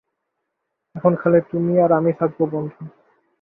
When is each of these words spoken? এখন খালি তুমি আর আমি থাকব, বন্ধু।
এখন 0.95 1.13
খালি 1.15 1.39
তুমি 1.51 1.73
আর 1.79 1.91
আমি 1.91 2.11
থাকব, 2.13 2.39
বন্ধু। 2.51 2.81